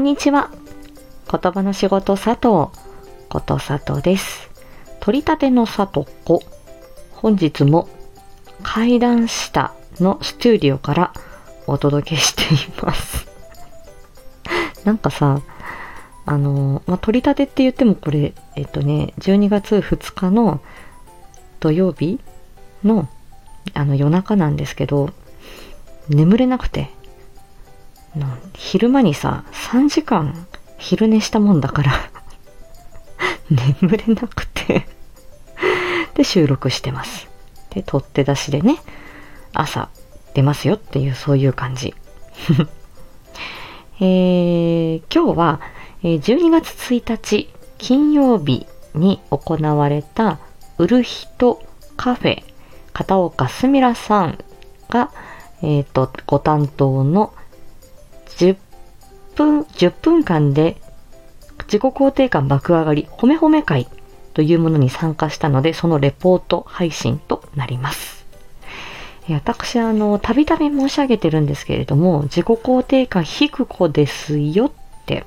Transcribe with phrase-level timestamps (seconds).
[0.00, 0.50] んにちは。
[1.30, 2.74] 言葉の仕事佐藤、
[3.28, 4.50] こと佐藤です。
[4.98, 6.42] 取り立ての里子。
[7.12, 7.86] 本日も
[8.62, 11.12] 階段下のスタジオから
[11.66, 13.28] お届けしています。
[14.84, 15.42] なんかさ、
[16.24, 20.62] あの、まあ、取り立てって言ってもこれ、えっとね、12月2日の
[21.60, 22.20] 土曜日
[22.82, 23.06] の
[23.74, 25.10] あの夜中なんですけど、
[26.08, 26.90] 眠れなくて、
[28.54, 30.46] 昼間にさ、3時間
[30.78, 31.92] 昼寝したもんだから、
[33.50, 34.86] 眠れなくて
[36.14, 37.28] で、収録してます。
[37.70, 38.76] で、取って出しでね、
[39.52, 39.88] 朝
[40.34, 41.94] 出ますよっていう、そういう感じ。
[44.00, 45.60] えー、今日は、
[46.02, 50.38] 12月1日金曜日に行われた
[50.78, 51.62] 売る人
[51.96, 52.42] カフェ
[52.92, 54.38] 片岡すみらさん
[54.88, 55.10] が、
[55.62, 57.32] えっ、と、ご担当の
[58.40, 58.56] 10
[59.36, 60.76] 分、10分間で
[61.64, 63.86] 自己肯定感爆上がり褒め褒め会
[64.32, 68.24] というものに参加したので、そのレポート配信となります。
[69.28, 74.72] 私、あの、たびたび申し上げてるんですけれども、自己肯定感低子ですよっ
[75.06, 75.24] て、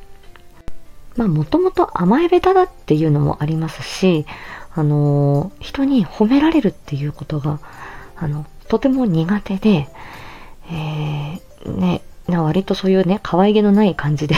[1.15, 4.25] まあ、もともと甘え下手だっていうのもありますし、
[4.73, 7.59] あの、人に褒められるっていうことが、
[8.17, 9.87] あの、とても苦手で、
[10.69, 14.35] えー、ね、割とそういうね、可愛げのない感じで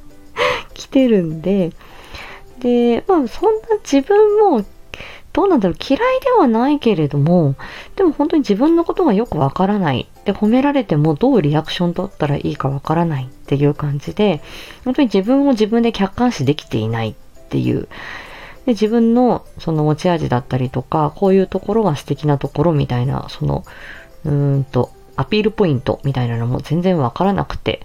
[0.74, 1.72] 来てるんで、
[2.60, 4.64] で、まあそんな自分も、
[5.32, 7.54] どうなんだろう、嫌いではないけれども、
[7.96, 10.08] でも本当に自分のことがよくわからない。
[10.24, 14.42] で、褒められてもどうリアクション取ったらいいかわからないっていう感じで、
[14.84, 17.14] 本当に自分を自分で客観視できていないっ
[17.48, 17.88] ていう。
[18.66, 23.64] で、自分のその持ち味だったりとか、こういうところが素敵なところみたいな、その、
[24.24, 27.82] うーんと、アピールポイントみたいなのも全然わからなくて、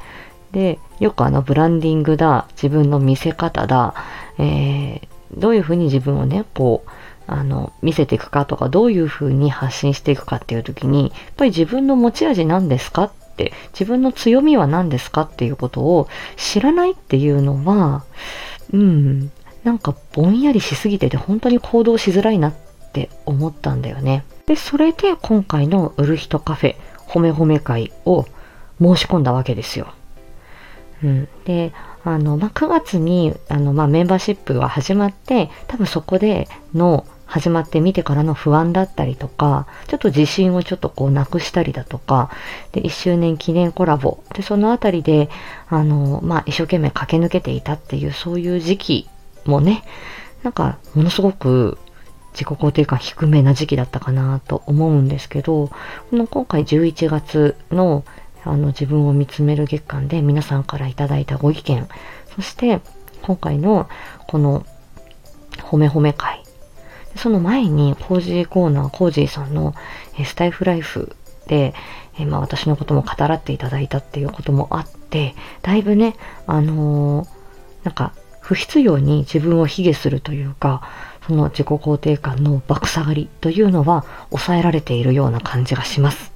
[0.52, 3.96] で、よくあのブランディングだ、自分の見せ方だ、
[4.38, 6.90] えーどういうふうに自分をね、こう、
[7.28, 16.08] あの、見せていくかとか、どういうふうに発信していくかっていう時に、やっぱり自分の持ち味何ですかって、自分の強みは何ですかっていうことを
[16.38, 18.04] 知らないっていうのは、
[18.72, 19.32] うん、
[19.64, 22.54] なんかぼんやりしすぎてて本当に行動しづらいなっ
[22.92, 24.26] て思ったんだよね。
[24.46, 26.76] で、それで今回の売る人カフェ
[27.14, 28.26] 褒め褒め会を
[28.82, 29.94] 申し込んだわけですよ。
[31.04, 42.30] うん、で、あの、まあ、9月に、あの、まあ、メンバーシップが始まって、多分そこでの、始まってみてからの不安だったりとか、ちょっと自信をちょっとこうなくしたりだとか、
[42.74, 45.30] で、1周年記念コラボ、で、そのあたりで、
[45.68, 49.10] あの、まあ、一生懸命駆け抜けていたっていう、そういう時期
[49.46, 49.84] もね、
[50.44, 51.80] なんか、ものすごく
[52.34, 55.70] 自己肯定感低めな時期だったかなと思うんですけど、
[56.10, 58.04] この今回11月の
[58.46, 61.88] あの自分を見つめる月間で皆さんからいただいたご意見、
[62.36, 62.82] そして
[63.22, 63.88] 今回の
[64.28, 64.66] この
[65.60, 66.44] 褒め褒め会、
[67.16, 69.74] その前にコージーコーナー、コージーさんの
[70.26, 71.16] スタイフライフ
[71.48, 71.74] で、
[72.20, 76.16] えまあ私のことも語らっていただいたっていうこともあって、だいぶね、
[76.46, 77.44] あのー
[77.84, 80.82] なんか不必要に自分を卑下するというか、
[81.26, 86.34] その自己肯定感の爆下がりというのは抑えられているような感じがします。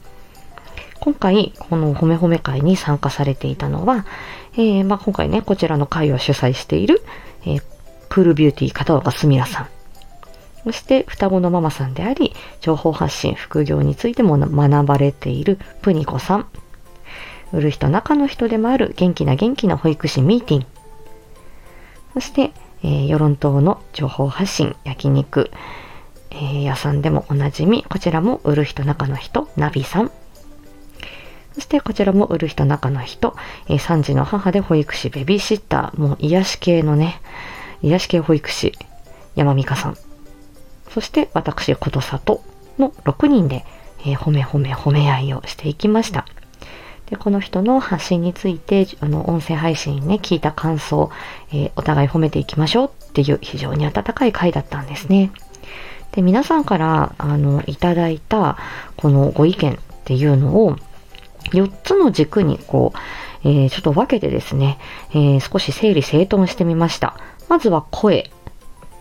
[0.99, 4.05] 今回、この褒め褒め会に参加されていたのは、
[4.53, 7.03] えーまあ、今回ね、こちらの会を主催している、
[7.45, 7.63] えー
[8.09, 9.67] プールビューティー片岡すみらさん。
[10.63, 16.47] そして、双子のママさんであり、情報発信、副業についても学ばれているプニコさん。
[17.53, 20.76] 売る人、中の人でもある元気な元気な保育士ミーティン。
[22.17, 22.51] そして、
[22.81, 25.51] えー、世論党の情報発信、焼肉、
[26.31, 30.11] えー屋さんでもおなじみ、こちらも売る人、中の人、ナビさん。
[31.53, 33.35] そしてこちらも売る人中の人、
[33.69, 37.21] えー3児の母で保育士、ベビーシッター、もう癒し系のね、
[37.83, 38.73] 癒し系保育士、
[39.35, 39.97] 山美香さん。
[40.89, 42.41] そして私、ことさと
[42.79, 43.63] の6人で、
[44.07, 46.25] えー褒め褒め褒め合いをしていきました。
[47.09, 51.09] で、この人の発信について、あの、音声配信ね、聞いた感想、
[51.51, 55.31] えーお互い褒めていきましょうっていう非常に温かい回だったんですね。
[56.11, 58.57] で、皆さんから、あの、いただいた、
[58.97, 60.75] このご意見っていうのを、
[61.53, 64.77] 4つの軸にこう、えーちょっと分けてですね、
[65.11, 67.15] えー少し整理整頓してみました。
[67.47, 68.29] まずは声、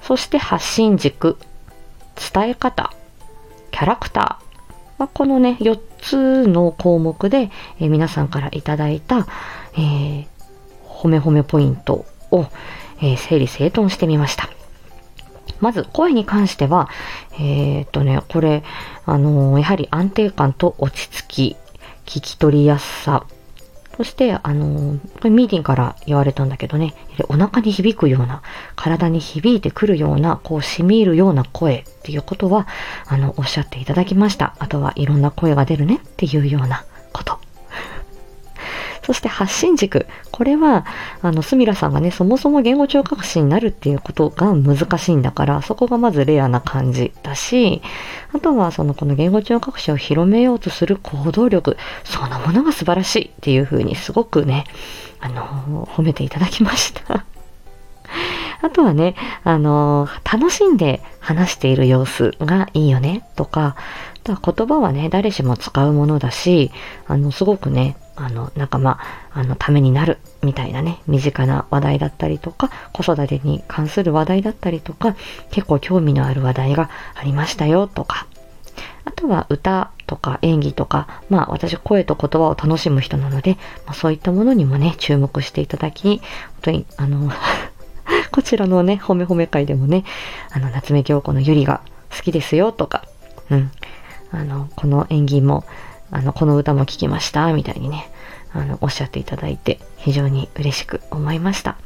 [0.02, 1.36] そして発信軸、
[2.32, 2.92] 伝え方、
[3.72, 4.45] キャラクター。
[4.98, 7.50] まあ、このね、4つの項目で、
[7.80, 9.26] えー皆さんからいただいた、
[9.74, 10.26] えー
[10.84, 12.46] 褒め褒めポイントを、
[13.00, 14.48] えー整理整頓してみました。
[15.60, 16.88] まず、声に関しては、
[17.38, 18.62] えっとね、これ、
[19.04, 21.56] あのやはり安定感と落ち着き、
[22.06, 23.26] 聞き取りやすさ、
[23.96, 26.94] そして、あの、これミーティンから言われたんだけどね、
[27.28, 28.42] お腹に響くような、
[28.74, 32.66] 体に響いてくるような、こう、染み入るような声っていうことは、
[33.06, 34.54] あの、おっしゃっていただきました。
[34.58, 37.45] あとはいろんな声が出るねっていうようなこと。
[39.06, 40.08] そして発信軸。
[40.32, 40.84] これは、
[41.22, 47.82] あの、スミラさんがね、そもそも言語聴覚士になるっていうことが難しいんだから、そこがまずレアな感じだし、
[48.34, 54.64] あとは、その、この言語聴覚士を広めようとする行動力、そのものが素晴らしいっていうふうにすごくね、
[55.20, 57.24] あの、褒めていただきました。
[58.60, 59.14] あとはね、
[59.44, 66.72] あの楽しんで話している様子がいいよねとか、あとは言葉はね、誰しも使うものだし、
[67.06, 68.98] あの、すごくね、あの、仲間、
[69.32, 75.14] あの、ためになる、みたいなね、身近な話題だったりとか、子育てに関する話題だったりとか、
[75.50, 78.26] 結構興味のある話題がありましたよ、とか。
[79.04, 86.22] あとは歌とか演技とか、まあ私声と言葉を楽しむ人なので、まあ、そういったものにもね、注目していただき、本
[86.62, 87.30] 当に、あの
[88.32, 90.04] こちらのね、褒め褒め会でもね、
[90.50, 91.80] あの、夏目京子のゆりが
[92.14, 93.04] 好きですよとか、
[93.50, 93.70] うん、
[94.32, 95.64] あの、この演技も、
[96.10, 98.10] あの、この歌も聴きました、みたいにね、
[98.52, 101.76] あの、おっしゃっていただいて、非常に嬉しく思いました。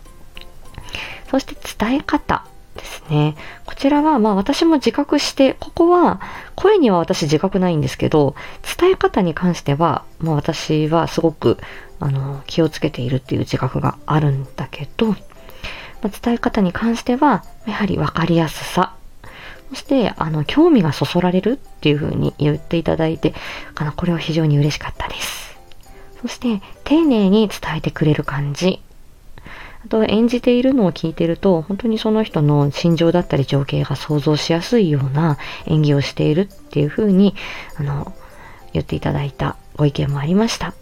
[1.31, 2.45] そして伝え方
[2.77, 3.37] ですね。
[3.67, 6.21] こちらは、まあ私も自覚して、ここは、
[6.55, 8.35] 声には私自覚ないんですけど、
[8.79, 11.59] 伝え方に関しては、まあ私はすごく、
[11.99, 15.09] あの、気をつけているっていう自覚があるんだけど、
[16.03, 18.95] ま、伝え方に関しては、やはり分かりやすさ
[19.71, 23.35] そして、あの、興味がそそられるっていう風に言っていただいて、
[23.77, 25.57] あの、これは非常に嬉しかったです。
[26.21, 28.81] そして、丁寧に伝えてくれる感じ。
[29.85, 37.35] あと、演じているのを聞いてると、本当にその人の心情だったり情景が想像しやすいような演技をしているっていう風に、
[37.77, 38.13] あの、
[38.73, 40.75] 言っていただいたご意見もありました。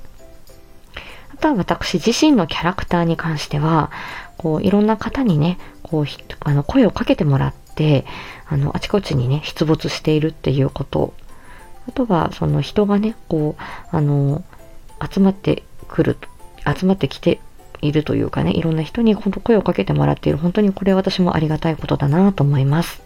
[1.32, 3.90] あとは私自身のキャラクターに関しては、
[4.38, 6.06] こう、いろんな方にね、こう、
[6.40, 7.67] あの、声をかけてもらって、
[8.48, 11.14] あの、あちこちにね、出没しているっていうこと。
[11.88, 14.44] あとは、その人がね、こう、あの、
[15.10, 16.16] 集まってくる、
[16.76, 17.40] 集まってきて
[17.80, 20.38] いるというかね、いろんな人に本当声をかけてもらっている。
[20.38, 23.02] 本当にこれ私もありがたいことだなと思います。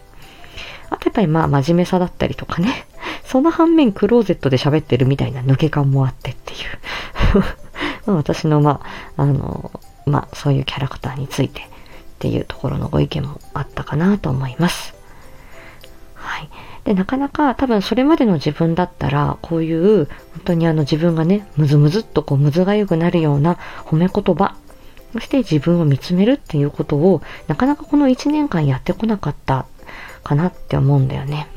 [0.91, 2.87] あとやっぱりまあ真面目さだったりとかね。
[3.25, 6.57] その反面クローゼットで喋ってるみたいな抜け感もあってってい
[8.07, 8.81] う 私のま
[9.17, 9.71] あ、あの、
[10.07, 11.63] まあそういうキャラクターについて
[12.23, 14.95] っていうところのご意見もあったかなと思います。
[16.15, 16.49] はい。
[16.85, 20.09] で、なかなか多分それまでの自分だったら、こういう本
[20.45, 24.55] 当にあの自分がね、むずむずっとこうむずがゆくなるような褒め言葉、
[25.13, 29.67] そして自分を見つめるっていうことを、なかなかこの1年間やってこなかった
[30.23, 31.49] かなって思うんだよね。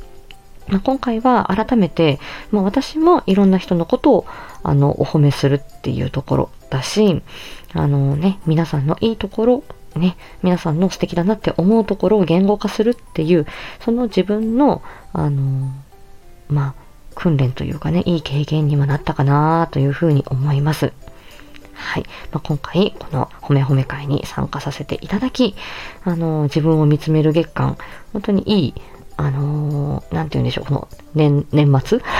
[0.67, 2.19] まあ、今回は改めて、
[2.49, 4.25] まあ、私もいろんな人のことを
[4.63, 7.21] あのお褒めするっていうところだし、
[7.73, 9.63] あのね、皆さんのいいところ
[9.99, 13.45] ね、皆さんの素敵だなって思うところを言語化するっていう、
[13.79, 14.81] その自分の、
[15.13, 15.71] あの、
[16.49, 20.91] まあ、訓練というかね、いい経験にもなったかなというふうに思います。
[21.73, 22.05] はい。
[22.31, 25.55] まあ、今回、この褒め褒め会に参加させていただき、
[26.03, 27.77] あの、自分を見つめる月間、
[28.13, 28.73] 本当にいい、
[29.17, 32.01] あのなんて言うんでしょう、この年、年末？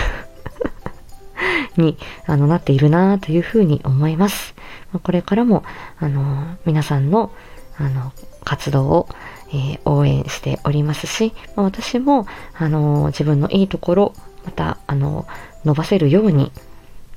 [1.78, 4.56] にあのなっているなというふうに思います。
[4.94, 5.64] まこれからも、
[6.00, 7.32] あの皆さんの
[7.78, 8.14] あの、
[8.44, 9.10] 活動を、
[9.50, 14.14] えー、応援しておりますし、まあ、私も、あの自分のいいところ、
[14.46, 15.26] また、あの
[15.64, 16.52] 伸ばせるように、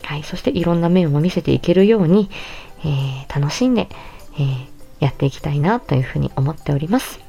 [0.02, 2.30] はい、そしていろんな面を見せていけるように、
[2.80, 3.88] えー、楽しんで、
[4.34, 4.66] えー、
[5.00, 7.20] やっていきたいなというふうに思っております。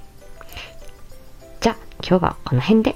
[1.59, 2.95] じゃあ、今日はこの辺で、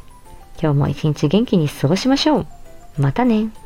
[0.61, 2.47] 今日も一日元気に過ごしましょう。
[2.97, 3.62] またね。